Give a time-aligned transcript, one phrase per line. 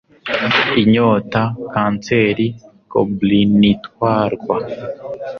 [0.81, 1.41] Inyota
[1.73, 2.45] kanseri
[2.91, 4.57] goblinitwarwa